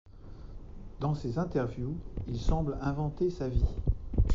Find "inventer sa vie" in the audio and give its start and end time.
2.81-3.63